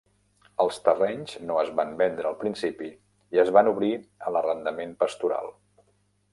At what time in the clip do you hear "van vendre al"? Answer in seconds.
1.81-2.39